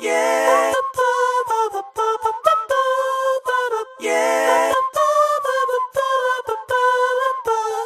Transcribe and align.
Yeah. 0.00 0.72
Yeah. 4.00 4.72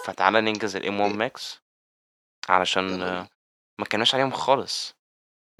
فتعالى 0.04 0.40
ننجز 0.40 0.76
ال 0.76 0.88
M 0.88 1.00
1 1.00 1.14
Macs 1.14 1.62
علشان. 2.48 2.98
ما 3.80 3.84
كناش 3.92 4.14
عليهم 4.14 4.30
خالص. 4.30 4.94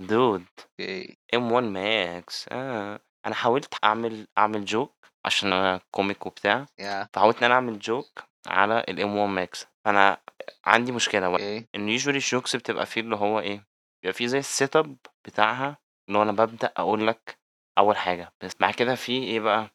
dude 0.01 0.45
okay 0.81 1.19
M 1.35 1.53
1 1.53 1.65
Macs 1.67 2.47
آه. 2.53 3.01
أنا 3.27 3.35
حاولت 3.35 3.75
أعمل 3.85 4.27
أعمل 4.39 4.65
joke 4.65 4.95
عشان 5.25 5.53
أنا 5.53 5.81
comic 5.91 6.27
وبتاع. 6.27 6.67
يا 6.79 7.09
فحاولت 7.13 7.39
إن 7.39 7.45
أنا 7.45 7.55
أعمل 7.55 7.79
joke 7.79 8.23
على 8.47 8.79
ال 8.89 9.03
M 9.03 9.17
1 9.17 9.31
Macs 9.31 9.67
فأنا 9.85 10.21
عندي 10.65 10.93
مشكلة. 10.93 11.29
بقى 11.29 11.33
okay 11.33 11.67
إن 11.75 11.89
usually 11.89 12.19
ال 12.19 12.25
jokes 12.25 12.57
بتبقى 12.57 12.87
فيه 12.87 13.01
اللي 13.01 13.17
هو 13.17 13.41
إيه؟ 13.41 13.67
بيبقى 14.03 14.15
فيه 14.15 14.27
زي 14.27 14.39
ال 14.39 14.48
set 14.48 14.77
up 14.77 14.97
بتاعها 15.25 15.84
اللي 16.09 16.19
هو 16.19 16.23
أنا 16.23 16.33
ببدا 16.33 16.73
أقول 16.77 17.07
لك 17.07 17.39
أول 17.79 17.97
حاجة 17.97 18.33
بس 18.41 18.53
بعد 18.61 18.75
كده 18.75 18.95
في 18.95 19.13
إيه 19.13 19.41
بقى؟ 19.41 19.71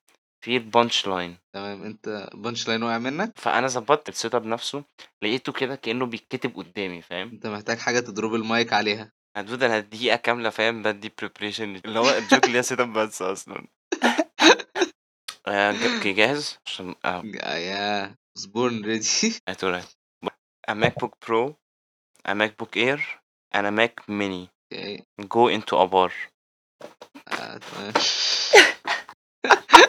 في 0.46 0.58
ال 0.58 0.66
punch 0.66 1.08
line. 1.08 1.38
تمام 1.54 1.84
أنت 1.84 2.30
punch 2.34 2.68
line 2.68 2.84
وقع 2.84 2.98
منك؟ 2.98 3.34
فأنا 3.36 3.68
ظبطت 3.68 4.10
ال 4.10 4.16
set 4.16 4.36
up 4.36 4.46
نفسه 4.46 4.84
لقيته 5.22 5.52
كده 5.54 5.76
كأنه 5.76 6.06
بيتكتب 6.06 6.56
قدامي 6.56 7.02
فاهم؟ 7.02 7.30
أنت 7.30 7.48
محتاج 7.48 7.78
حاجة 7.78 8.00
تضرب 8.00 8.36
المايك 8.36 8.74
عليها. 8.74 9.12
dude 9.38 9.64
أنا 9.64 9.80
دقيقه 9.80 10.16
كاملة 10.16 10.50
فاهم؟ 10.50 10.84
بدي 10.84 11.14
preparation 11.18 11.76
اللي 11.76 12.00
هو 12.00 12.10
ال 12.10 12.17
joke 12.17 12.46
اللي 12.46 12.58
هي 12.58 12.64
set 12.64 12.80
up 12.80 12.94
بس 12.94 13.22
أصلا. 13.22 13.68
آه، 15.48 15.72
ج- 15.72 15.84
okay 15.96 16.14
جاهز؟ 16.14 16.58
عشان 16.68 16.96
آه. 17.06 17.22
yes 17.56 18.16
born 18.38 18.86
ready 18.86 19.06
a 20.70 20.74
MacBook 20.74 21.14
Pro 21.26 21.54
a 22.28 22.34
MacBook 22.34 22.76
Air 22.78 23.00
and 23.56 23.66
a 23.66 23.72
Mac 23.72 23.94
Mini. 24.08 24.48
okay 24.74 25.04
go 25.22 25.50
into 25.60 25.76
a 25.78 25.88
bar. 25.88 26.12
آه، 27.28 27.58
تمام 27.58 27.94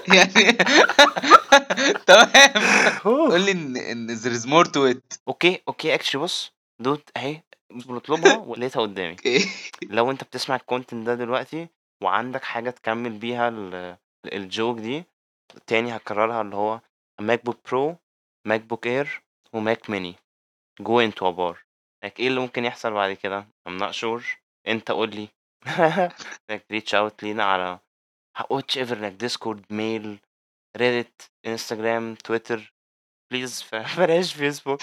يعني 0.09 0.53
تمام 2.07 2.99
قول 3.05 3.41
لي 3.41 3.53
إن 3.53 3.77
إن 3.77 4.17
there 4.19 4.41
is 4.41 4.47
more 4.47 4.71
to 4.71 4.95
it. 4.95 5.19
okay 5.29 5.63
okay 5.69 5.95
actually 5.95 6.21
بص 6.23 6.53
dude 6.81 7.03
اهي 7.17 7.43
بنطلبها 7.71 8.37
ولقيتها 8.49 8.83
قدامي. 8.83 9.11
okay 9.11 9.49
لو 9.83 10.11
انت 10.11 10.25
بتسمع 10.25 10.57
ال 10.57 10.63
content 10.63 11.07
ده 11.07 11.15
دلوقتي 11.15 11.69
وعندك 12.03 12.45
حاجة 12.45 12.71
تكمل 12.71 13.11
بيها 13.11 13.49
ال- 13.49 13.97
ال 14.33 14.42
joke 14.42 14.79
دي 14.79 15.05
تاني 15.67 15.97
هكررها 15.97 16.43
اللي 16.43 16.57
هو 16.57 16.81
MacBook 17.21 17.59
Pro 17.71 17.97
MacBook 18.47 18.87
Air 18.87 19.23
و 19.53 19.62
Mac 19.62 19.91
Mini 19.91 20.15
go 20.81 21.01
into 21.01 21.29
a 21.29 21.31
bar 21.31 21.59
like 22.07 22.13
إيه 22.21 22.29
اللي 22.29 22.41
ممكن 22.41 22.65
يحصل 22.65 22.93
بعد 22.93 23.13
كده؟ 23.13 23.47
I'm 23.69 23.73
not 23.83 23.93
sure. 23.95 24.40
أنت 24.69 24.91
قول 24.91 25.11
لي. 25.15 25.29
like 26.53 26.63
reach 26.73 26.93
out 26.95 27.23
لينا 27.23 27.45
على 27.45 27.79
which 28.53 28.77
ever 28.77 28.97
like 28.97 29.19
discord 29.27 29.61
mail 29.73 30.19
reddit 30.79 31.29
Instagram 31.47 32.15
Twitter 32.15 32.73
please 33.33 33.65
بلاش 33.97 34.35
فيسبوك 34.35 34.81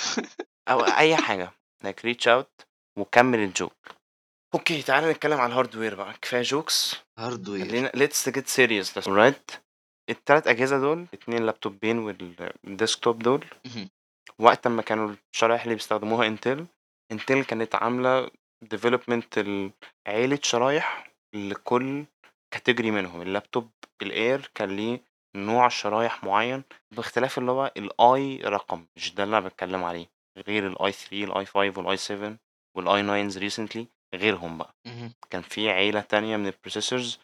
أو 0.70 0.80
أي 0.82 1.16
حاجة. 1.16 1.52
like 1.86 2.02
reach 2.08 2.28
out 2.28 2.66
وكمل 3.00 3.40
ال 3.40 3.46
joke 3.46 3.74
okay 4.54 4.82
تعالى 4.82 5.12
نتكلم 5.12 5.40
على 5.40 5.52
ال 5.54 5.58
hardware 5.58 5.96
بقى. 5.96 6.14
كفاية 6.22 6.42
jokes 6.42 6.96
hardware 7.20 7.68
خلينا 7.68 7.90
let's 7.90 8.32
get 8.32 8.46
serious 8.48 9.04
right 9.08 9.58
التلات 10.10 10.48
أجهزة 10.48 10.80
دول 10.80 11.06
اتنين 11.14 11.46
لابتوبين 11.46 12.00
وال 12.00 12.26
desktop 12.26 13.20
دول. 13.20 13.46
وقت 14.40 14.68
ما 14.68 14.82
كانوا 14.82 15.16
الشرايح 15.34 15.64
اللي 15.64 15.76
بيستخدموها 15.76 16.28
Intel 16.28 16.66
Intel 17.12 17.44
كانت 17.44 17.76
development 18.62 19.40
عيلة 20.08 20.40
شرايح 20.44 21.14
لكل 21.34 22.06
category 22.52 22.92
منهم. 22.92 23.22
ال 23.22 23.29
laptop 23.29 23.72
ال 24.02 24.14
Air 24.14 24.52
كان 24.56 24.76
ليه 24.76 25.02
نوع 25.36 25.68
شرايح 25.68 26.24
معين 26.24 26.64
باختلاف 26.92 27.38
اللي 27.38 27.52
هو 27.52 27.72
ال 27.78 28.08
i 28.08 28.38
رقم 28.38 28.86
مش 28.96 29.14
ده 29.14 29.24
اللي 29.24 29.38
أنا 29.38 29.48
بتكلم 29.48 29.84
عليه. 29.84 30.08
غير 30.48 30.68
الاي 30.68 30.92
3 30.92 31.24
الاي 31.24 31.46
5 31.46 31.78
والاي 31.78 31.98
7 31.98 32.38
والاي 32.78 33.28
9 33.28 33.40
ريسنتلي 33.40 33.88
غيرهم 34.16 34.58
بقى. 34.58 34.76
كان 35.30 35.42
في 35.42 35.70
عيلة 35.70 36.02
تانية 36.02 36.38
من 36.38 36.48
ال 36.48 36.54
processors 36.54 37.20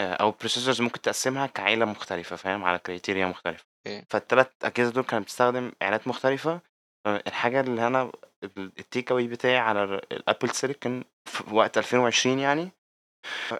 أو 0.00 0.28
ال 0.28 0.33
processors 0.33 0.80
ممكن 0.80 1.00
تقسمها 1.00 1.46
كعيلة 1.46 1.84
مختلفة 1.84 2.36
فاهم؟ 2.36 2.64
على 2.64 2.78
criteria 2.78 3.26
مختلفة. 3.26 3.64
okay. 3.86 4.04
فالتلات 4.10 4.52
أجهزة 4.62 4.92
دول 4.92 5.04
كانت 5.04 5.24
بتستخدم 5.24 5.72
عيلات 5.82 6.08
مختلفة. 6.08 6.60
الحاجة 7.06 7.60
اللي 7.60 7.86
أنا 7.86 8.12
التيك 8.58 9.10
أواي 9.10 9.26
بتاعي 9.26 9.58
على 9.58 9.84
ال 9.84 9.95
Apple 9.95 10.50
Silicon 10.50 11.04
في 11.24 11.54
وقت 11.54 11.78
2020 11.78 12.38
يعني. 12.38 12.70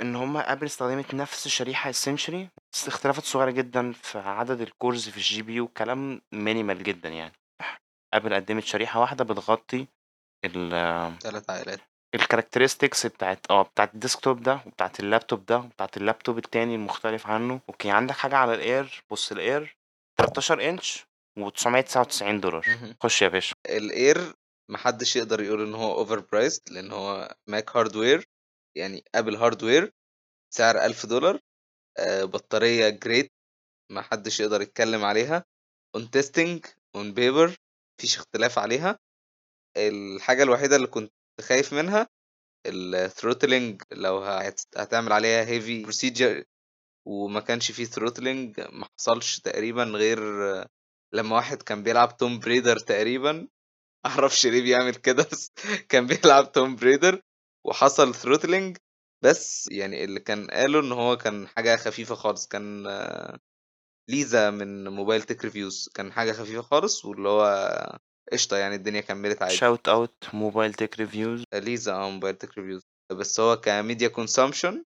إن 0.00 0.16
هما 0.16 0.52
Apple 0.52 0.66
استخدمت 0.66 1.14
نفس 1.14 1.46
الشريحة 1.46 1.90
السنشري 1.90 2.48
بس 2.72 2.88
اختلافات 2.88 3.24
صغيرة 3.24 3.50
جدا 3.50 3.92
في 3.92 4.18
عدد 4.18 4.60
ال 4.60 4.68
cores 4.68 5.08
في 5.08 5.16
ال 5.16 5.42
GPU 5.42 5.68
كلام 5.68 6.22
minimal 6.32 6.82
جدا 6.82 7.08
يعني. 7.08 7.32
Apple 8.14 8.34
قدمت 8.34 8.64
شريحة 8.64 9.00
واحدة 9.00 9.24
بتغطي 9.24 9.86
ال 10.44 11.18
ثلاث 11.18 11.50
عائلات. 11.50 11.80
ال 12.14 12.20
characteristics 12.20 13.06
بتاعت 13.06 13.50
آه 13.50 13.62
بتاعت 13.62 13.94
ال 13.94 14.00
desktop 14.00 14.42
ده 14.42 14.60
وبتاعت 14.66 15.00
اللابتوب 15.00 15.46
ده 15.46 15.58
وبتاعت 15.58 15.96
اللابتوب 15.96 16.38
التاني 16.38 16.74
المختلف 16.74 17.26
عنه. 17.26 17.60
Okay 17.68 17.90
عندك 17.90 18.14
حاجة 18.14 18.36
على 18.36 18.54
ال 18.54 18.64
Air؟ 18.64 19.04
بص 19.10 19.32
الإير 19.32 19.76
13 20.20 20.68
إنش 20.68 21.06
و999 21.40 22.22
دولار. 22.22 22.64
خش 23.02 23.22
يا 23.22 23.28
باشا. 23.28 23.54
ال 23.66 23.83
Air 23.83 24.34
محدش 24.70 25.16
يقدر 25.16 25.40
يقول 25.42 25.66
إن 25.66 25.74
هو 25.74 25.92
overpriced 25.98 26.70
لإن 26.70 26.92
هو 26.92 27.36
Mac 27.46 27.76
hardware 27.76 28.24
يعني 28.76 29.04
Apple 29.14 29.36
hardware 29.36 29.92
سعر 30.54 30.84
1000 30.84 31.06
دولار 31.06 31.40
آه، 31.98 32.24
بطارية 32.24 32.88
great 32.88 33.32
محدش 33.92 34.40
يقدر 34.40 34.62
يتكلم 34.62 35.04
عليها 35.04 35.44
on 35.94 36.10
testing 36.10 36.66
on 36.96 37.14
paper 37.14 37.56
مفيش 37.98 38.16
اختلاف 38.16 38.58
عليها. 38.58 38.98
الحاجة 39.76 40.42
الوحيدة 40.42 40.76
اللي 40.76 40.86
كنت 40.86 41.12
خايف 41.40 41.72
منها 41.74 42.08
ال 42.66 42.77
throttling 42.77 43.82
لو 43.92 44.18
هت- 44.18 44.60
هتعمل 44.78 45.12
عليها 45.12 45.44
heavy 45.46 45.82
procedure 45.82 46.44
وما 47.06 47.40
كانش 47.40 47.70
فيه 47.72 47.84
throttling 47.84 48.60
ما 48.60 48.86
حصلش 48.98 49.40
تقريبا 49.40 49.84
غير 49.84 50.18
لما 51.14 51.36
واحد 51.36 51.62
كان 51.62 51.82
بيلعب 51.82 52.16
Tomb 52.16 52.38
Raider 52.38 52.78
تقريبا. 52.78 53.48
معرفش 54.06 54.46
ليه 54.46 54.62
بيعمل 54.62 54.94
كده 54.94 55.26
بس 55.32 55.52
كان 55.88 56.06
بيلعب 56.06 56.52
Tomb 56.52 56.76
Raider 56.76 57.20
وحصل 57.66 58.14
throttling 58.14 58.76
بس 59.24 59.68
يعني 59.70 60.04
اللي 60.04 60.20
كان 60.20 60.46
قاله 60.50 60.80
إن 60.80 60.92
هو 60.92 61.16
كان 61.16 61.48
حاجة 61.48 61.76
خفيفة 61.76 62.14
خالص 62.14 62.46
كان 62.46 62.86
ليزا 64.10 64.50
من 64.50 64.88
موبايل 64.88 65.22
تك 65.22 65.44
ريفيوز 65.44 65.88
كان 65.94 66.12
حاجة 66.12 66.32
خفيفة 66.32 66.62
خالص 66.62 67.04
واللي 67.04 67.28
هو 67.28 67.98
قشطة 68.32 68.56
يعني 68.56 68.74
الدنيا 68.74 69.00
كملت 69.00 69.42
عادي. 69.42 69.56
شاوت 69.56 69.88
اوت 69.88 70.24
موبايل 70.32 70.74
تك 70.74 70.98
ريفيوز 70.98 71.44
ليزا 71.54 71.94
آه 71.94 72.10
موبايل 72.10 72.34
تك 72.36 72.58
ريفيوز 72.58 72.82
بس 73.12 73.40
هو 73.40 73.56
كميديا 73.56 74.08
كونسامشن 74.08 74.84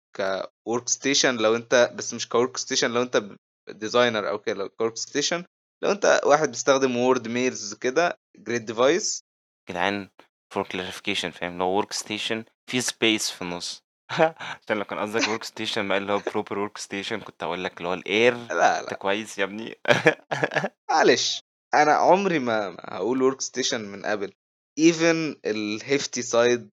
كورك 0.66 0.88
ستيشن 0.88 1.36
لو 1.36 1.56
أنت 1.56 1.92
بس 1.94 2.14
مش 2.14 2.28
كورك 2.28 2.56
ستيشن 2.56 2.90
لو 2.90 3.02
أنت 3.02 3.22
ديزاينر 3.70 4.28
أو 4.28 4.38
كده 4.38 4.66
كورك 4.66 4.96
ستيشن 4.96 5.44
لو 5.84 5.90
انت 5.90 6.20
واحد 6.24 6.48
بيستخدم 6.48 6.96
وورد 6.96 7.28
ميلز 7.28 7.74
كده 7.74 8.18
جريت 8.36 8.62
ديفايس 8.62 9.24
جدعان 9.70 10.08
فور 10.54 10.62
كلاريفيكيشن 10.62 11.30
فاهم؟ 11.30 11.58
لو 11.58 11.68
ورك 11.68 11.92
ستيشن 11.92 12.44
في 12.70 12.80
سبيس 12.80 13.30
في 13.30 13.42
النص. 13.42 13.84
عشان 14.62 14.76
لو 14.78 14.84
كان 14.84 14.98
قصدك 14.98 15.28
ورك 15.28 15.44
ستيشن 15.44 15.88
بقى 15.88 15.98
اللي 15.98 16.12
هو 16.12 16.18
بروبر 16.18 16.58
ورك 16.58 16.78
ستيشن 16.78 17.20
كنت 17.20 17.42
هقول 17.44 17.64
لك 17.64 17.78
اللي 17.78 17.88
هو 17.88 17.94
الاير 17.94 18.34
لا 18.36 18.80
انت 18.80 18.90
لا 18.90 18.96
كويس 18.96 19.38
يا 19.38 19.44
ابني. 19.44 19.74
معلش 20.90 21.42
أنا 21.74 21.92
عمري 21.92 22.38
ما 22.38 22.70
ما 22.70 22.76
هقول 22.80 23.22
ورك 23.22 23.40
ستيشن 23.40 23.80
من 23.84 24.04
ابل 24.06 24.32
ايفن 24.78 25.36
الهيفتي 25.44 26.22
سايد 26.22 26.70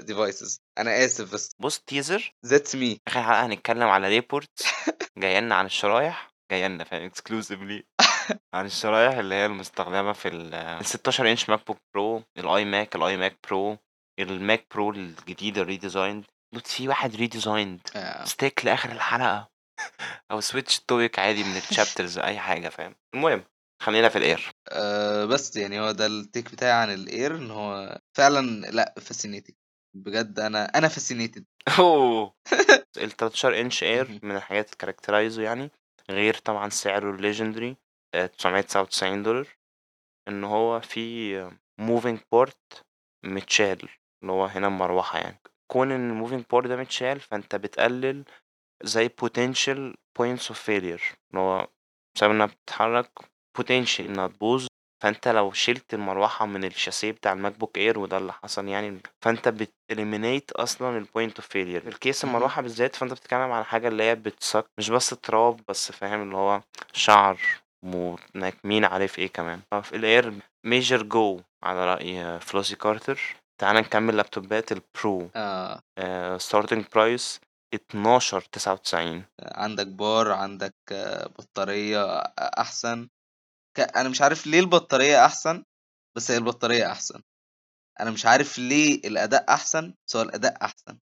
ديفايسز 0.00 0.60
أنا 0.78 1.04
آسف 1.04 1.34
بس. 1.34 1.50
بص 1.58 1.78
تيزر 1.78 2.34
ذاتس 2.46 2.74
مي 2.74 3.00
آخر 3.08 3.22
حلقة 3.22 3.46
هنتكلم 3.46 3.88
على 3.88 4.08
ريبورتس 4.08 4.64
جاية 5.18 5.40
لنا 5.40 5.54
عن 5.54 5.66
الشرايح 5.66 6.30
جاية 6.50 6.66
لنا 6.68 6.84
فاهم؟ 6.84 7.02
اكسكلوسيفلي 7.02 7.86
عن 8.54 8.66
الشرايح 8.66 9.14
اللي 9.14 9.34
هي 9.34 9.46
المستخدمة 9.46 10.12
في 10.12 10.28
ال 10.28 10.84
16 10.86 11.30
إنش 11.30 11.48
ماك 11.48 11.66
بوك 11.66 11.78
برو 11.94 12.22
الآي 12.38 12.64
ماك 12.64 12.96
الآي 12.96 13.16
ماك 13.16 13.38
برو 13.50 13.78
الماك 14.20 14.66
برو 14.74 14.90
الجديد 14.90 15.58
الريديزايند. 15.58 16.24
دوت 16.54 16.66
في 16.66 16.88
واحد 16.88 17.16
ريديزايند. 17.16 17.80
ستيك 18.24 18.64
لآخر 18.64 18.92
الحلقة. 18.92 19.48
أو 20.30 20.40
سويتش 20.40 20.80
تويك 20.80 21.18
عادي 21.18 21.44
من 21.44 21.56
الشابترز 21.56 22.18
أي 22.18 22.38
حاجة 22.38 22.68
فاهم؟ 22.68 22.94
المهم 23.14 23.44
خلينا 23.82 24.08
في 24.08 24.18
الإير. 24.18 24.50
أه 24.68 25.24
بس 25.24 25.56
يعني 25.56 25.80
هو 25.80 25.90
ده 25.90 26.06
التيك 26.06 26.52
بتاعي 26.52 26.72
عن 26.72 26.94
الإير 26.94 27.36
إن 27.36 27.50
هو 27.50 27.98
فعلا 28.16 28.40
لأ 28.70 28.94
فاسينيتنج 29.00 29.56
بجد 29.96 30.40
أنا 30.40 30.64
أنا 30.64 30.88
فاسينيتد 30.88 31.44
أوه! 31.78 32.34
ال 33.02 33.10
13 33.10 33.60
إنش 33.60 33.82
إير. 33.82 34.20
من 34.22 34.36
الحاجات 34.36 34.72
الكاركترايزو 34.72 35.42
يعني 35.42 35.70
غير 36.10 36.34
طبعا 36.34 36.68
سعره 36.68 37.10
الليجندري 37.10 37.76
999 38.12 39.22
دولار 39.22 39.46
إن 40.28 40.44
هو 40.44 40.80
في 40.80 41.50
موفينج 41.80 42.20
بورت 42.32 42.82
متشال 43.24 43.88
اللي 44.22 44.32
هو 44.32 44.44
هنا 44.44 44.68
مروحة 44.68 45.18
يعني. 45.18 45.40
كون 45.72 45.92
إن 45.92 46.10
ال 46.28 46.30
moving 46.30 46.42
part 46.54 46.66
ده 46.66 46.76
متشال 46.76 47.20
فأنت 47.20 47.56
بتقلل 47.56 48.24
زي 48.82 49.08
potential 49.08 49.94
points 50.18 50.42
of 50.50 50.56
failure 50.66 51.02
اللي 51.30 51.36
هو 51.36 51.68
بسبب 52.16 52.30
إنها 52.30 52.46
بتتحرك 52.46 53.10
potential 53.60 54.00
إنها 54.00 54.26
تبوظ. 54.26 54.66
فأنت 55.02 55.28
لو 55.28 55.52
شِلت 55.52 55.94
المروحة 55.94 56.46
من 56.46 56.64
الشاسيه 56.64 57.12
بتاع 57.12 57.32
ال 57.32 57.58
MacBook 57.58 57.78
Air 57.78 57.98
وده 57.98 58.16
اللي 58.18 58.32
حصل 58.32 58.68
يعني 58.68 59.00
فأنت 59.24 59.48
بت 59.48 59.67
eliminate 59.67 60.52
أصلًا 60.60 61.04
ال 61.04 61.09
point 61.09 61.32
of 61.40 61.44
failure. 61.44 61.82
في 61.82 61.88
الكيس. 61.88 62.24
المروحة 62.24 62.62
بالذات 62.62 62.96
فأنت 62.96 63.12
بتتكلم 63.12 63.52
على 63.52 63.64
حاجة 63.64 63.88
اللي 63.88 64.02
هي 64.02 64.16
بتsuck 64.16 64.64
مش 64.78 64.90
بس 64.90 65.10
تراب 65.10 65.60
بس 65.68 65.92
فاهم؟ 65.92 66.22
اللي 66.22 66.36
هو 66.36 66.60
شعر 66.92 67.38
وإنك 67.82 68.64
مين 68.64 68.84
عارف 68.84 69.18
إيه 69.18 69.28
كمان. 69.32 69.60
في 69.82 69.96
ال 69.96 70.05
Air 70.05 70.32
major 70.66 71.02
go 71.02 71.42
على 71.62 71.84
رأي 71.94 72.40
فلوسي 72.40 72.76
كارتر. 72.76 73.20
تعالَ 73.60 73.76
نكمل 73.76 74.16
لابتوبات 74.16 74.72
البرو 74.72 75.30
آه. 75.36 75.80
آآ 75.98 76.38
starting 76.38 76.82
price 76.96 77.38
12.99 77.74 79.22
عندك 79.42 79.86
بار 79.86 80.32
عندك 80.32 80.74
بطارية 81.38 82.18
أ 82.18 82.60
أحسن. 82.60 83.08
ك 83.76 83.80
أنا 83.80 84.08
مش 84.08 84.22
عارف 84.22 84.46
ليه 84.46 84.60
البطارية 84.60 85.24
أحسن 85.24 85.64
بس 86.16 86.30
هي 86.30 86.36
البطارية 86.36 86.92
أحسن. 86.92 87.20
أنا 88.00 88.10
مش 88.10 88.26
عارف 88.26 88.58
ليه 88.58 88.94
الأداء 89.08 89.44
أحسن 89.54 89.94
بس 90.06 90.16
هو 90.16 90.22
الأداء 90.22 90.64
أحسن. 90.64 90.98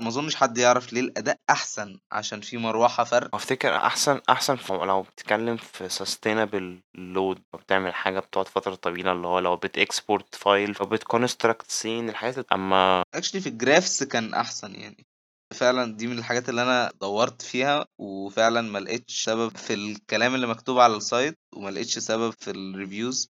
ما 0.00 0.08
أظنش 0.08 0.36
حد 0.36 0.58
يعرف 0.58 0.92
ليه 0.92 1.00
الأداء 1.00 1.36
أحسن 1.50 1.98
عشان 2.12 2.40
في 2.40 2.56
مروحة 2.56 3.04
فرق. 3.04 3.34
أفتكر 3.34 3.76
أحسن 3.76 4.20
أحسن 4.28 4.56
ف 4.56 4.72
لو 4.72 5.02
بتتكلم 5.02 5.56
في 5.56 5.88
sustainable 5.88 6.82
load 6.96 7.40
لو 7.52 7.58
بتعمل 7.58 7.94
حاجة 7.94 8.20
بتقعد 8.20 8.48
فترة 8.48 8.74
طويلة 8.74 9.12
اللي 9.12 9.26
هو 9.26 9.38
لو 9.38 9.56
بتexport 9.56 10.38
file 10.38 10.80
أو 10.80 10.96
بتconstruct 10.96 11.66
scene 11.80 11.86
الحاجات 11.86 12.38
ال 12.38 12.52
أمّا 12.52 13.02
actually 13.16 13.38
في 13.38 13.50
ال 13.58 13.63
graphics 13.63 14.04
كان 14.04 14.34
أحسن 14.34 14.74
يعني. 14.74 15.06
فعلًا 15.54 15.96
دي 15.96 16.06
من 16.06 16.18
الحاجات 16.18 16.48
اللي 16.48 16.62
أنا 16.62 16.92
دوّرت 17.00 17.42
فيها 17.42 17.86
وفعلًا 18.00 18.60
ما 18.60 18.78
لقيتش 18.78 19.24
سبب 19.24 19.56
في 19.56 19.74
الكلام 19.74 20.34
اللي 20.34 20.46
مكتوب 20.46 20.78
على 20.78 21.00
ال 21.00 21.07
site 21.07 21.34
وما 21.56 21.70
لقيتش 21.70 21.98
سبب 21.98 22.30
في 22.30 22.52
ال 22.52 22.60
reviews. 22.60 23.26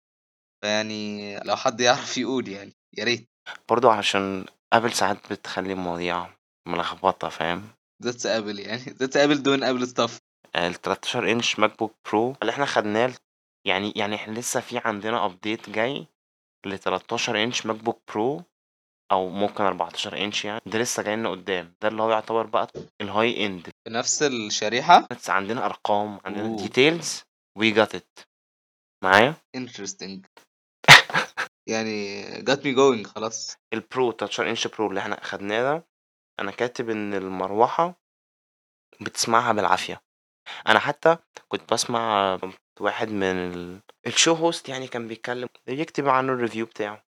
فيعني 0.62 1.36
لو 1.40 1.56
حد 1.56 1.80
يعرف 1.80 2.18
يقول 2.18 2.48
يعني 2.48 2.72
يا 2.98 3.04
ريت. 3.04 3.28
برضه 3.68 3.92
عشان 3.92 4.44
Apple 4.74 4.92
ساعات 4.92 5.32
بتخلّي 5.32 5.72
المواضيع 5.72 6.35
ملخبطة 6.66 7.28
فاهم؟ 7.28 7.68
That's 8.04 8.22
Apple 8.26 8.58
يعني 8.58 8.82
that's 9.00 9.16
Apple 9.16 9.42
doing 9.42 9.62
Apple 9.62 9.88
stuff. 9.94 10.10
ال 10.56 11.16
13 11.16 11.58
inch 11.58 11.78
MacBook 11.78 11.94
Pro 12.10 12.34
اللي 12.42 12.52
إحنا 12.52 12.66
خدناه 12.66 13.12
يعني 13.66 13.92
يعني 13.96 14.14
إحنا 14.16 14.38
لسه 14.38 14.60
في 14.60 14.78
عندنا 14.78 15.28
update 15.28 15.70
جاي 15.70 16.06
ل 16.68 17.28
13 17.28 17.66
inch 17.66 17.76
MacBook 17.76 18.00
Pro 18.14 18.42
أو 19.12 19.28
ممكن 19.28 19.64
14 19.64 20.16
إنش 20.24 20.44
يعني 20.44 20.60
ده 20.66 20.78
لسه 20.78 21.02
جاي 21.02 21.16
لنا 21.16 21.30
قدّام 21.30 21.74
ده 21.82 21.88
اللي 21.88 22.02
هو 22.02 22.10
يعتبر 22.10 22.46
بقى 22.46 22.68
ال 23.02 23.09
high 23.09 23.36
end. 23.38 23.70
بنفس 23.86 24.22
الشريحة؟ 24.22 25.06
بس 25.10 25.30
عندنا 25.30 25.66
أرقام 25.66 26.20
عندنا 26.24 26.56
details 26.58 27.06
we 27.58 27.74
got 27.76 27.96
it 27.98 28.24
معايا؟ 29.04 29.34
interesting 29.56 30.20
يعني 31.72 32.24
got 32.44 32.58
me 32.58 32.76
going 32.76 33.06
خلاص. 33.14 33.56
ال 33.72 33.82
Pro 33.82 34.12
13 34.12 34.50
inch 34.50 34.66
Pro 34.66 34.88
اللي 34.88 35.00
إحنا 35.00 35.22
أخدناه 35.22 35.62
ده 35.62 35.84
أنا 36.40 36.50
كاتب 36.50 36.90
إن 36.90 37.14
المروحة 37.14 37.94
بتسمعها 39.00 39.52
بالعافية. 39.52 40.02
أنا 40.68 40.78
حتى 40.78 41.16
كنت 41.48 41.70
باسمع 41.70 42.38
واحد 42.80 43.08
من 43.08 43.22
ال 43.24 43.80
الshow 44.08 44.36
host 44.42 44.68
يعني 44.68 44.86
كان 44.88 45.08
بيتكلم 45.08 45.48
بيكتب 45.66 46.08
عنه 46.08 46.46
الreview 46.46 46.62
بتاعه. 46.62 47.04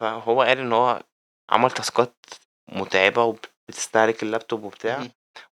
فهو 0.00 0.42
قال 0.42 0.58
إن 0.58 0.72
هو 0.72 1.02
عمل 1.50 1.70
تاسكات 1.70 2.26
متعبة 2.68 3.24
وبتستهلك 3.24 4.22
اللابتوب 4.22 4.62
وبتاع. 4.62 5.06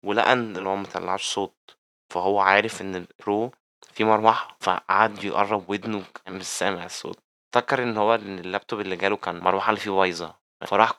ولقى 0.04 0.34
إن 0.34 0.68
هو 0.68 0.76
ما 0.76 0.86
طلّعش 0.86 1.34
صوت 1.34 1.78
فهو 2.14 2.40
عارف 2.40 2.82
إن 2.82 2.96
البرو 2.96 3.52
فيه 3.94 4.06
مروحة 4.06 4.58
فقعد 4.60 5.24
يقرّب 5.24 5.70
ودنه 5.70 6.04
كان 6.26 6.38
مش 6.38 6.46
سامع 6.46 6.86
الصوت. 6.86 7.20
افتكر 7.56 7.84
إن 7.84 7.98
هو 7.98 8.16
اللابتوب 8.16 8.80
اللي 8.80 8.96
جاله 8.96 9.16
كان 9.18 9.38
المروحة 9.38 9.70
اللي 9.70 9.80
فيه 9.80 9.92
بايظة 9.92 10.36
فراح 10.66 10.92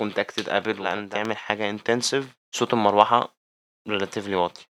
Apple 0.47 0.81
لقى 0.81 0.93
إن 0.93 1.09
تعمل 1.09 1.37
حاجة 1.37 1.77
intensive 1.77 2.25
صوت 2.55 2.73
المروحة 2.73 3.37
relatively 3.89 4.29
واطي. 4.35 4.67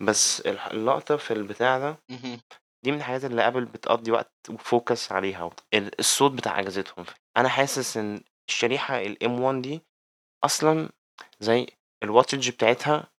بس 0.00 0.40
الح 0.40 0.66
اللقطة 0.66 1.16
في 1.16 1.32
البتاع 1.32 1.78
ده. 1.78 1.96
دي 2.84 2.92
من 2.92 2.98
الحاجات 2.98 3.24
اللي 3.24 3.50
Apple 3.52 3.70
بتقضّي 3.72 4.10
وقت 4.10 4.32
وfocus 4.50 5.12
عليها 5.12 5.50
ال 5.74 5.98
الصوت 6.00 6.32
بتاع 6.32 6.58
أجهزتهم. 6.60 7.04
أنا 7.36 7.48
حاسس 7.48 7.96
إن 7.96 8.20
الشريحة 8.48 9.04
الM1 9.04 9.62
دي 9.62 9.82
أصلًا 10.44 10.88
زي 11.40 11.66
الwattage 12.04 12.50
بتاعتها 12.50 13.12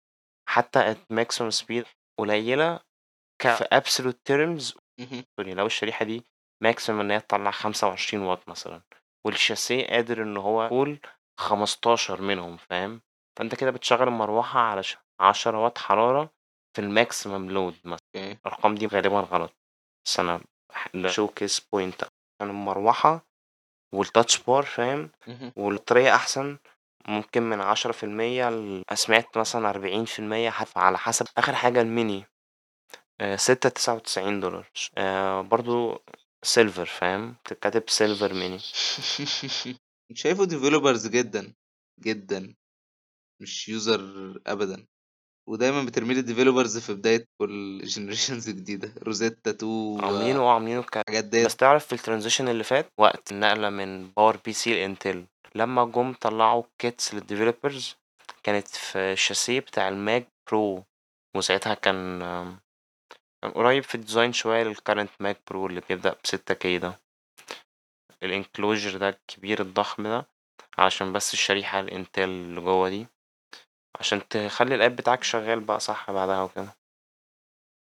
حتى 0.48 0.94
maximum 0.94 1.50
speed 1.62 1.86
قليلة 2.18 2.80
ك 3.42 3.48
في 3.48 3.64
terms 4.30 4.78
اهم. 5.00 5.24
سوري 5.36 5.54
لو 5.54 5.66
الشريحة 5.66 6.04
دي 6.04 6.24
maximum 6.64 6.90
إن 6.90 7.10
هي 7.10 7.20
تطلّع 7.20 7.50
25 7.50 8.22
واط 8.22 8.48
مثلًا 8.48 8.82
والشاسيه 9.26 9.86
قادر 9.86 10.22
إن 10.22 10.36
هو 10.36 10.64
يقول 10.64 10.98
15 11.40 12.20
منهم 12.22 12.56
فاهم؟ 12.56 13.00
فأنت 13.38 13.54
كده 13.54 13.70
بتشغّل 13.70 14.08
المروحة 14.08 14.60
على 14.60 14.82
ش 14.82 14.96
10 15.20 15.56
واط 15.58 15.78
حرارة 15.78 16.30
في 16.76 16.82
الmaximum 16.82 17.50
load 17.54 17.86
مثلًا. 17.86 17.98
أوكي. 18.16 18.32
الأرقام 18.32 18.74
دي 18.74 18.86
غالبًا 18.86 19.20
غلط 19.20 19.52
بس 20.06 20.20
أنا 20.20 20.40
ده 20.94 21.08
showcase 21.12 21.58
point 21.60 22.04
عشان 22.04 22.50
المروحة 22.50 23.26
والtouch 23.96 24.36
bar 24.48 24.60
فاهم؟ 24.64 25.10
اهم. 25.28 25.52
والبطارية 25.56 26.14
أحسن 26.14 26.58
ممكن 27.08 27.42
من 27.42 27.60
10% 27.60 28.48
ل 28.50 28.82
أنا 28.90 28.96
سمعت 28.96 29.38
مثلًا 29.38 29.70
40% 29.70 30.50
حتى 30.50 30.78
على 30.80 30.98
حسب 30.98 31.26
آخر 31.38 31.54
حاجة 31.54 31.80
الميني 31.80 32.24
آآ 33.20 33.36
6.99$ 33.36 34.64
ش 34.74 34.90
آآ 34.98 35.42
برضه 35.42 36.02
silver 36.46 36.84
فاهم؟ 36.84 37.36
كاتب 37.60 37.82
silver 37.90 38.32
mini. 38.32 38.62
شايفه 40.14 40.46
developers 40.46 41.08
جدًا، 41.08 41.52
جدًا 42.00 42.54
مش 43.42 43.70
user 43.70 44.00
أبدًا. 44.46 44.86
ودايمًا 45.48 45.82
بترمي 45.84 46.14
لي 46.14 46.22
developers 46.22 46.78
في 46.78 46.94
بداية 46.94 47.24
كل 47.40 47.82
generations 47.84 48.48
جديدة 48.58 48.88
Rosetta 48.88 49.48
2 49.48 50.04
عاملينه 50.04 50.40
آه 50.40 50.54
عاملينه 50.54 50.80
الحاجات 50.96 51.24
ديّة. 51.24 51.46
بس 51.46 51.56
تعرف 51.56 51.86
في 51.94 51.96
الtransition 51.98 52.40
اللي 52.48 52.64
فات 52.64 52.86
وقت 52.98 53.32
النقلة 53.32 53.70
من 53.70 54.08
PowerPC 54.08 54.64
لIntel 54.66 55.16
لمّا 55.54 55.84
جُم 55.84 56.12
طلّعوا 56.12 56.62
kits 56.86 57.14
للdevelopers 57.14 57.82
كانت 58.42 58.66
في 58.68 58.98
الشاسيه 58.98 59.60
بتاع 59.60 59.90
الMac 59.90 60.22
Pro 60.50 60.82
وساعتها 61.36 61.74
كان 61.74 62.22
قريب 63.42 63.82
في 63.82 63.98
الdesign 63.98 64.30
شوية 64.30 64.72
للcurrent 64.74 65.08
Mac 65.22 65.36
Pro 65.50 65.54
اللي 65.56 65.82
بيبدأ 65.88 66.12
ب6K 66.12 66.66
ده. 66.66 66.98
الenclosure 68.24 68.96
ده 68.96 69.08
الكبير 69.08 69.60
الضخم 69.60 70.02
ده 70.02 70.26
عشان 70.78 71.12
بس 71.12 71.32
الشريحة 71.32 71.86
الIntel 71.86 72.18
اللي 72.18 72.60
جوّه 72.60 72.88
دي 72.88 73.06
عشان 74.00 74.28
تخلّي 74.28 74.78
الapp 74.78 74.92
بتاعك 74.92 75.22
شغال 75.22 75.60
بقى 75.60 75.80
صح 75.80 76.10
بعدها 76.10 76.42
وكده. 76.42 76.76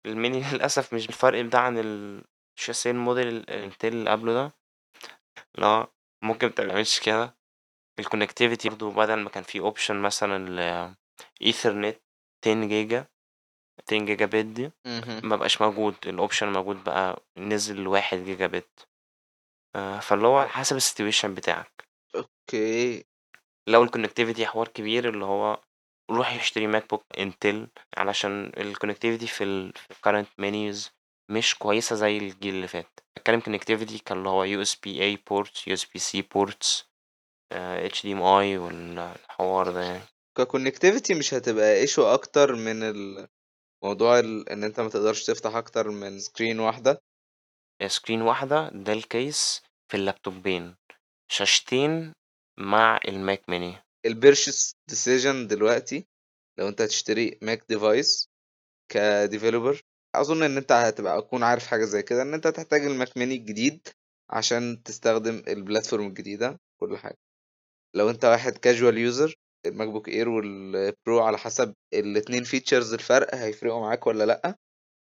الميني 0.06 0.42
للأسف 0.52 0.94
مش 0.94 1.06
بالفرق 1.06 1.40
ده 1.40 1.58
عن 1.58 1.78
ال 1.78 2.24
الشاسيه 2.58 2.90
الموديل 2.90 3.42
الIntel 3.44 3.84
اللي 3.84 4.10
قبله 4.10 4.32
ده 4.34 4.52
هو 5.58 5.88
ممكن 6.22 6.46
ما 6.46 6.52
تعملش 6.52 7.00
كده. 7.00 7.34
الconnectivity 8.00 8.68
برضه 8.68 8.90
بدل 8.92 9.14
ما 9.14 9.30
كان 9.30 9.42
في 9.42 9.60
option 9.72 9.90
مثلًا 9.90 10.94
ethernet 11.44 11.96
10 12.46 12.64
جيجا 12.66 13.06
10 13.92 14.04
جيجابت 14.04 14.44
دي 14.44 14.70
اهم. 14.86 15.28
ما 15.28 15.36
بقاش 15.36 15.62
موجود 15.62 15.94
ال 16.06 16.11
option 16.11 16.42
موجود 16.42 16.84
بقى 16.84 17.22
نزل 17.38 17.84
ل 17.84 17.99
1 17.99 18.14
جيجابت. 18.14 18.88
آآ 19.76 20.00
فاللي 20.00 20.26
هو 20.26 20.46
حسب 20.46 20.78
ال 20.78 20.83
situation 20.83 21.26
بتاعك. 21.26 21.84
Okay. 22.14 23.04
لو 23.68 23.86
ال 23.86 23.91
connectivity 23.91 24.42
حوار 24.42 24.68
كبير 24.68 25.08
اللي 25.08 25.24
هو 25.24 25.60
روح 26.10 26.34
اشتري 26.34 26.80
MacBook 26.80 27.20
Intel 27.20 27.56
علشان 27.96 28.52
ال 28.56 28.62
connectivity 28.62 29.26
في 29.26 29.44
ال 29.44 29.72
في 29.72 29.94
ال 29.94 29.98
current 29.98 30.26
minis 30.42 30.90
مش 31.30 31.54
كويسة 31.54 31.96
زي 31.96 32.18
الجيل 32.18 32.54
اللي 32.54 32.68
فات. 32.68 33.00
باتكلم 33.16 33.40
connectivity 33.40 34.02
ك 34.02 34.09
اللي 34.09 34.28
هو 34.28 34.64
USB-A 34.64 35.16
ports 35.30 35.72
USB-C 35.72 36.22
ports 36.36 36.82
آآ 37.52 37.88
HDMI 37.88 38.58
وال 38.60 38.98
الحوار 38.98 39.70
ده 39.72 39.80
يعني. 39.82 40.04
كconnectivity 40.40 41.16
مش 41.18 41.34
هتبقى 41.34 41.86
issue 41.86 41.98
أكتر 41.98 42.54
من 42.54 42.82
ال 42.82 43.28
موضوع 43.84 44.18
ال 44.18 44.48
إن 44.48 44.64
أنت 44.64 44.80
ما 44.80 44.88
تقدرش 44.88 45.24
تفتح 45.26 45.54
أكتر 45.56 45.90
من 45.90 46.20
screen 46.20 46.56
واحدة؟ 46.58 47.02
screen 47.84 48.10
واحدة 48.22 48.68
ده 48.68 49.00
الcase 49.00 49.60
في 49.88 49.94
اللابتوبين، 49.96 50.76
شاشتين 51.32 52.12
مع 52.58 52.98
الMac 53.08 53.40
mini. 53.50 53.74
الpurchase 54.06 54.72
decision 54.92 55.46
دلوقتي 55.48 56.06
لو 56.58 56.68
أنت 56.68 56.80
هتشتري 56.80 57.30
Mac 57.30 57.58
device 57.74 58.26
كdeveloper 58.92 59.80
أظن 60.14 60.42
إن 60.42 60.56
أنت 60.56 60.72
هتبقى 60.72 61.22
تكون 61.22 61.42
عارف 61.42 61.66
حاجة 61.66 61.84
زي 61.84 62.02
كده 62.02 62.22
إن 62.22 62.34
أنت 62.34 62.46
هتحتاج 62.46 62.80
الMac 62.82 63.08
mini 63.10 63.18
الجديد 63.18 63.88
عشان 64.30 64.82
تستخدم 64.82 65.42
الplatform 65.42 66.00
الجديدة 66.00 66.60
كل 66.80 66.98
حاجة. 66.98 67.18
لو 67.94 68.10
أنت 68.10 68.24
واحد 68.24 68.52
casual 68.52 68.94
user 69.12 69.32
ال 69.66 69.88
MacBook 69.88 70.08
Air 70.08 70.28
وال 70.28 70.65
Pro 70.65 71.20
على 71.20 71.38
حسب 71.38 71.74
الاتنين 71.94 72.44
features 72.44 72.94
الفرق 72.94 73.34
هيفرقوا 73.34 73.80
معاك 73.80 74.06
ولا 74.06 74.24
لأ؟ 74.24 74.56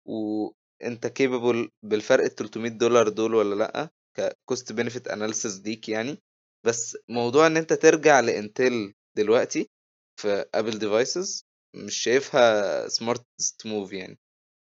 وأنت 0.09 1.07
capable 1.06 1.70
بالفرق 1.85 2.25
ال 2.25 2.35
300 2.35 2.71
دولار 2.71 3.09
دول 3.09 3.35
ولا 3.35 3.55
لأ؟ 3.55 3.88
ك 4.16 4.28
cost 4.28 4.73
benefit 4.73 5.09
analysis 5.09 5.61
ليك 5.67 5.88
يعني. 5.88 6.19
بس 6.67 6.99
موضوع 7.09 7.47
إن 7.47 7.57
أنت 7.57 7.73
ترجع 7.73 8.21
ل 8.20 8.33
Intel 8.33 8.94
دلوقتي 9.17 9.71
في 10.21 10.45
Apple 10.54 10.78
devices 10.78 11.44
مش 11.76 11.97
شايفها 12.02 12.88
smart 12.88 13.26
move 13.66 13.92
يعني. 13.93 14.19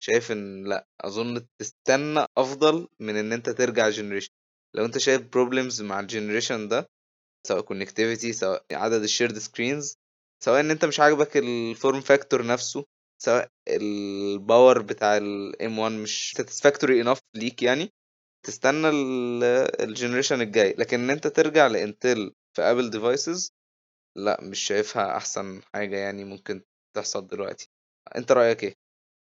شايف 0.04 0.32
إن 0.32 0.64
لأ 0.70 0.88
أظن 1.02 1.48
تستنى 1.62 2.26
أفضل 2.38 2.88
من 3.00 3.16
إن 3.16 3.34
أنت 3.34 3.50
ترجع 3.50 3.90
generation 3.90 4.30
لو 4.76 4.86
أنت 4.86 4.98
شايف 4.98 5.22
problems 5.22 5.82
مع 5.82 6.00
ال 6.00 6.06
generation 6.06 6.68
ده 6.68 6.88
سواء 7.48 7.62
connectivity 7.62 8.34
سواء 8.34 8.66
عدد 8.72 9.04
ال 9.04 9.09
shared 9.09 9.38
screens 9.38 9.98
سواء 10.44 10.60
إن 10.60 10.72
أنت 10.72 10.86
مش 10.86 11.00
عاجبك 11.00 11.38
ال 11.38 11.51
form 11.51 12.02
factor 12.02 12.46
نفسه 12.46 12.86
سواء 13.22 13.48
ال 13.68 13.87
power 13.87 14.82
بتاع 14.82 15.18
ال 15.18 15.49
M 15.49 15.80
1 15.80 15.92
مش 15.92 16.34
satisfactory 16.38 17.02
enough 17.02 17.20
ليك 17.36 17.64
يعني 17.64 17.92
تستنى 18.46 18.90
ال 19.84 19.89
generation 19.89 20.42
الجاي. 20.42 20.76
لكن 20.78 21.00
إن 21.00 21.10
أنت 21.10 21.28
ترجع 21.28 21.68
ل 21.68 21.79
Intel 21.79 22.34
في 22.56 22.62
Apple 22.62 22.90
devices 22.90 23.54
لأ 24.18 24.42
مش 24.42 24.60
شايفها 24.60 25.18
أحسن 25.18 25.62
حاجة 25.74 25.98
يعني 25.98 26.24
ممكن 26.24 26.64
تحصل 26.96 27.28
دلوقتي. 27.28 27.70
أنت 28.16 28.32
رأيك 28.32 28.64
إيه؟ 28.64 28.76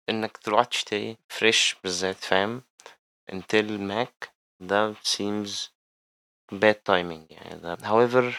إنك 0.08 0.36
تروح 0.36 0.64
تشتري 0.64 1.16
fresh 1.28 1.76
بالذات 1.84 2.16
فاهم؟ 2.16 2.62
Intel 3.32 3.80
Mac 3.80 4.34
ده 4.60 4.94
seems 4.94 5.68
bad 6.52 6.76
timing 6.90 7.32
يعني 7.32 7.60
ده. 7.60 7.76
However 7.76 8.34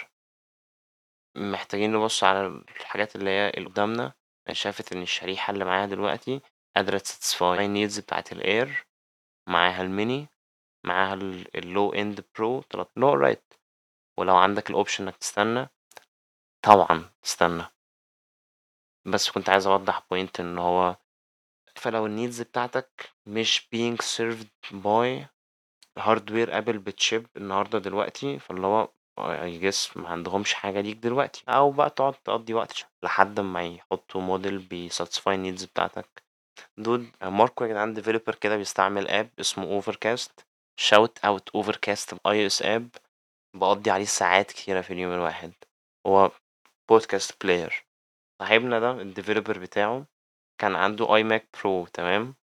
محتاجين 1.36 1.94
نبص 1.94 2.24
على 2.24 2.48
الحاجات 2.48 3.16
اللي 3.16 3.30
هي 3.30 3.50
اللي 3.50 3.70
قدامنا. 3.70 4.14
شايف 4.52 4.92
إن 4.94 5.02
الشريحة 5.02 5.54
اللي 5.54 5.66
معاها 5.66 5.86
دلوقتي 5.86 6.42
قادرة 6.76 6.98
ت 6.98 7.06
satisfy 7.06 7.66
ال 7.66 7.71
needs 7.71 8.00
بتاعت 8.00 8.32
ال 8.32 8.46
Air 8.46 8.88
معاها 9.50 9.82
الميني 9.82 10.28
معاها 10.86 11.14
ال 11.56 11.94
low-end 11.94 12.26
Pro 12.36 12.64
لو 12.98 13.14
right 13.14 13.54
ولو 14.20 14.36
عندك 14.36 14.70
ال 14.70 14.75
option 14.75 15.04
إنك 15.04 15.18
تستنى 15.18 15.70
طبعا 16.62 17.10
تستنى. 17.22 17.66
بس 19.06 19.32
كنت 19.32 19.50
عايز 19.50 19.68
أوضح 19.68 20.06
point 20.10 20.40
إن 20.40 20.58
هو 20.58 20.98
فلو 21.76 22.06
ال 22.06 22.12
needs 22.12 22.42
بتاعتك 22.42 23.10
مش 23.26 23.70
being 23.76 23.98
served 23.98 24.76
by 24.84 25.26
hardware 26.00 26.58
Apple 26.58 26.78
بت 26.78 26.94
ship 26.94 27.28
النهارده 27.38 27.80
دلوقتي 27.80 28.40
فاللي 28.40 28.68
هو 28.68 28.90
I 29.20 29.60
guess 29.60 29.98
ما 29.98 30.10
عندهمش 30.10 30.54
حاجة 30.54 30.82
ليك 30.82 30.98
دلوقتي. 30.98 31.44
أو 31.50 31.72
بقى 31.72 31.90
تقعد 31.90 32.14
تقضي 32.14 32.54
وقت 32.54 32.86
لحد 33.04 33.40
ما 33.40 33.66
يحطوا 33.66 34.22
موديل 34.22 34.58
بي 34.58 34.75
satisfy 34.75 35.36
ال 35.36 35.40
needs 35.40 35.64
بتاعتك. 35.66 36.24
dude 36.78 37.10
ماركو 37.22 37.64
يا 37.64 37.70
جدعان 37.70 37.94
developer 37.94 38.36
كده 38.36 38.58
بيستعمل 38.58 39.08
app 39.08 39.30
اسمه 39.40 39.64
Overcast 39.66 40.46
shout 40.80 41.20
out 41.26 41.50
Overcast 41.56 42.16
is 42.28 42.46
an 42.46 42.62
app 42.62 42.90
بقضي 43.58 43.92
عليه 43.92 44.06
ساعات 44.06 44.52
كتيرة 44.52 44.82
في 44.82 44.94
اليوم 44.94 45.14
الواحد. 45.14 45.54
هو 46.08 46.32
podcast 46.90 47.44
player 47.46 47.86
صاحبنا 48.42 48.80
ده 48.80 48.92
ال 48.92 48.99
developer 48.99 49.60
بتاعه 49.60 50.06
كان 50.62 50.76
عنده 50.76 51.16
iMac 51.16 51.48
Pro 51.64 51.86
تمام؟ 51.86 52.36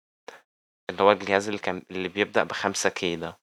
اللي 0.90 1.02
هو 1.02 1.12
الجهاز 1.12 1.48
اللي 1.48 1.60
كان 1.60 1.82
اللي 1.90 2.08
بيبدأ 2.08 2.44
بخمسة 2.44 2.90
K 2.90 3.16
ده. 3.16 3.39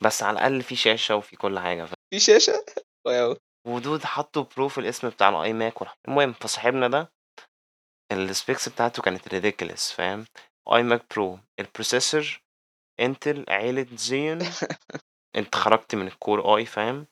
بس 0.00 0.22
على 0.22 0.38
الأقل 0.38 0.62
في 0.62 0.76
شاشة 0.76 1.16
وفي 1.16 1.36
كل 1.36 1.58
حاجة 1.58 1.84
ف... 1.84 1.94
في 2.14 2.20
شاشة؟ 2.20 2.64
wow. 3.06 3.36
و 3.66 3.74
dude 3.74 4.04
حطوا 4.04 4.44
Pro 4.56 4.68
في 4.68 4.78
الاسم 4.78 5.08
بتاع 5.08 5.28
ال 5.28 5.52
iMac 5.52 5.74
المهم 6.08 6.32
فصاحبنا 6.32 6.88
ده 6.88 7.12
ال 8.12 8.21
specs 8.21 8.68
بتاعته 8.68 9.02
كانت 9.02 9.28
ridiculous 9.28 9.92
فاهم؟ 9.92 10.24
iMac 10.72 10.82
Pro 10.82 11.02
ال 11.14 11.38
processor 11.60 12.40
Intel 13.00 13.44
عيلة 13.48 13.86
Xeon 13.96 14.38
أنت 15.36 15.54
خرجت 15.54 15.94
من 15.94 16.06
ال 16.06 16.16
Core 16.16 16.56
i 16.56 16.66
فاهم؟ 16.66 17.06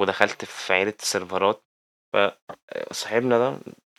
ودخلت 0.00 0.44
في 0.44 0.72
عيلة 0.72 0.94
السيرفرات. 1.02 1.64
فصاحبنا 2.14 3.38
ده 3.38 3.48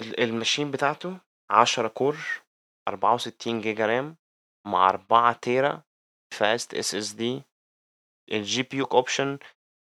ال- 0.02 0.20
ال 0.20 0.26
machine 0.26 0.72
بتاعته 0.72 1.18
عشرة 1.52 1.88
core 1.88 2.18
أربعة 2.88 3.14
وستين 3.14 3.62
جيجا 3.62 3.86
RAM 3.86 4.18
مع 4.68 4.90
أربعة 4.90 5.34
تيرا 5.34 5.84
fast 6.34 6.74
SSD 6.74 7.44
ال 8.32 8.64
GPU 8.64 8.78
option 8.78 9.40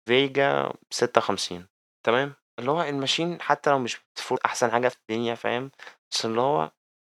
Vega 0.09 0.73
ستة 0.91 1.19
وخمسين 1.19 1.67
تمام؟ 2.05 2.33
اللي 2.59 2.71
هو 2.71 2.81
ال 2.81 2.89
machine 2.89 3.41
حتى 3.41 3.69
لو 3.69 3.79
مش 3.79 3.97
بتفوت 4.13 4.39
أحسن 4.45 4.71
حاجة 4.71 4.87
في 4.87 4.97
الدنيا 5.09 5.35
فاهم؟ 5.35 5.71
بس 6.11 6.25
اللي 6.25 6.41
هو 6.41 6.71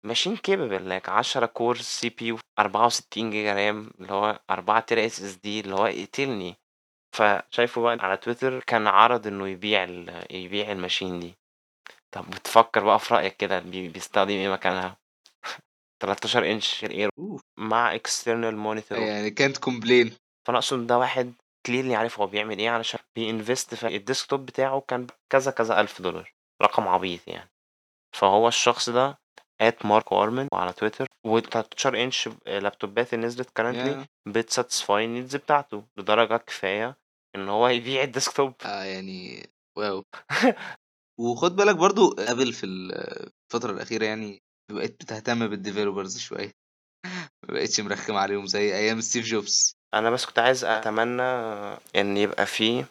machine 0.06 0.36
capable 0.36 0.88
like 0.88 1.08
عشرة 1.08 1.46
core 1.46 1.76
CPU 1.76 2.38
أربعة 2.58 2.86
وستين 2.86 3.30
جيجا 3.30 3.54
RAM 3.54 3.90
اللي 4.00 4.12
هو 4.12 4.40
أربعة 4.50 4.80
تيرا 4.80 5.06
SSD 5.06 5.60
اللي 5.60 5.74
هو 5.74 5.86
يقتلني. 5.86 6.56
فشايفه 7.16 7.82
بقى 7.82 7.96
على 8.00 8.16
تويتر 8.16 8.60
كان 8.60 8.86
عرض 8.86 9.26
إنه 9.26 9.48
يبيع 9.48 9.84
ال- 9.84 10.26
يبيع 10.36 10.72
ال 10.72 10.78
machine 10.78 11.20
دي. 11.20 11.34
طب 12.14 12.30
بتفكر 12.30 12.84
بقى 12.84 12.98
في 12.98 13.14
رأيك 13.14 13.36
كده 13.36 13.58
بي- 13.58 13.88
بيستخدم 13.88 14.30
إيه 14.30 14.48
مكانها؟ 14.52 14.96
13 16.02 16.50
inch 16.52 16.84
ال 16.84 16.91
Air 16.91 17.10
أوف. 17.18 17.40
مع 17.58 17.94
external 17.94 18.56
monitor 18.56 18.98
يعني 18.98 19.30
كانت 19.30 19.58
complain 19.58 20.16
فأنا 20.46 20.58
أقصد 20.58 20.86
ده 20.86 20.98
واحد 20.98 21.32
clearly 21.66 21.94
عارف 21.94 22.20
هو 22.20 22.26
بيعمل 22.26 22.58
إيه 22.58 22.70
علشان 22.70 23.00
بي 23.16 23.31
invest 23.31 23.74
في 23.74 23.96
ال 23.96 24.02
desktop 24.02 24.46
بتاعه 24.46 24.80
كان 24.88 25.06
كذا 25.32 25.50
كذا 25.50 25.80
ألف 25.80 26.02
دولار 26.02 26.32
رقم 26.62 26.88
عبيط 26.88 27.28
يعني. 27.28 27.50
فهو 28.16 28.48
الشخص 28.48 28.90
ده 28.90 29.18
at 29.60 29.86
Marco 29.86 30.12
Arment 30.12 30.48
وعلى 30.52 30.72
تويتر 30.72 31.06
و 31.26 31.38
13 31.40 32.02
انش 32.02 32.28
لابتوبات 32.46 33.14
اللي 33.14 33.26
نزلت 33.26 33.50
currently 33.50 34.04
Yeah. 34.04 34.06
بت 34.32 34.48
satisfy 34.48 35.04
ال 35.04 35.10
needs 35.10 35.36
بتاعته 35.36 35.84
لدرجة 35.96 36.36
كفاية 36.36 36.96
إن 37.36 37.48
هو 37.48 37.68
يبيع 37.68 38.02
ال 38.02 38.09
desktop 38.09 38.54
آه 38.64 38.84
يعني 38.84 39.46
wow. 39.78 40.02
وخد 41.20 41.56
بالك 41.56 41.76
برضو 41.76 42.12
Apple 42.12 42.52
في 42.52 42.66
الفترة 42.66 43.72
الأخيرة 43.72 44.04
يعني 44.04 44.42
بقت 44.72 44.90
بتهتم 44.90 45.46
بال 45.46 45.58
developers 45.58 46.18
شوية. 46.18 46.52
ما 47.48 47.54
بقتش 47.54 47.80
مرخم 47.80 48.14
عليهم 48.14 48.46
زي 48.46 48.76
أيام 48.76 49.00
ستيف 49.00 49.24
جوبز 49.26 49.76
أنا 49.94 50.10
بس 50.10 50.26
كنت 50.26 50.38
عايز 50.38 50.64
أتمنى 50.64 51.22
إن 51.96 52.16
يبقى 52.16 52.46
فيه 52.46 52.84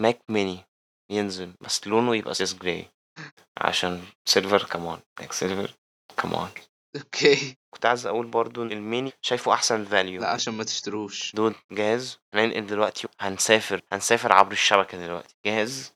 ماك 0.00 0.20
ميني 0.28 0.58
ينزل 1.10 1.54
بس 1.60 1.86
لونه 1.86 2.16
يبقى 2.16 2.34
سيس 2.34 2.54
جراي 2.54 2.86
عشان 3.60 4.04
سيلفر 4.24 4.62
كمان 4.64 5.00
ماك 5.20 5.32
سيلفر 5.32 5.74
كمان 6.16 6.48
أوكي. 6.96 7.56
كنت 7.74 7.86
عايز 7.86 8.06
أقول 8.06 8.26
برضو 8.26 8.62
إن 8.62 8.72
الميني 8.72 9.12
شايفه 9.22 9.52
أحسن 9.52 9.84
فاليو 9.84 10.20
لا 10.20 10.28
عشان 10.28 10.54
ما 10.54 10.64
تشتروش. 10.64 11.32
دول 11.34 11.54
جاهز؟ 11.72 12.18
هننقل 12.34 12.66
دلوقتي 12.66 13.08
هنسافر 13.20 13.82
هنسافر 13.92 14.32
عبر 14.32 14.52
الشبكة 14.52 14.98
دلوقتي. 14.98 15.34
جاهز؟ 15.46 15.94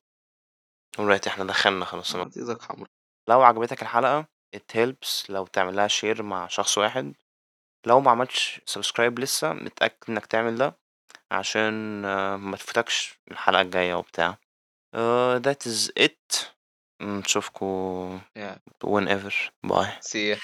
دلوقتي 0.98 1.30
إحنا 1.30 1.44
دخلنا 1.44 1.84
خلاص. 1.84 2.16
إيدك 2.16 2.62
حمرا 2.62 2.88
لو 3.28 3.42
عجبتك 3.42 3.82
الحلقة 3.82 4.26
it 4.56 4.76
helps 4.76 5.30
لو 5.30 5.46
تعملها 5.46 5.88
شير 5.88 6.22
مع 6.22 6.46
شخص 6.46 6.78
واحد. 6.78 7.14
لو 7.86 8.00
ما 8.00 8.10
عملتش 8.10 8.60
subscribe 8.66 9.18
لسه 9.18 9.52
متأكد 9.52 9.96
إنك 10.08 10.26
تعمل 10.26 10.56
ده 10.56 10.76
عشان 11.30 12.04
آه، 12.04 12.36
ما 12.36 12.56
تفوتكش 12.56 13.18
الحلقة 13.30 13.60
الجاية 13.60 13.94
وبتاع. 13.94 14.38
uh, 14.96 15.38
that 15.40 15.66
is 15.70 15.90
it. 16.04 16.46
نشوفكو 17.02 18.18
Yeah. 18.38 18.56
whenever. 18.86 19.32
Bye. 19.66 20.00
سي 20.00 20.36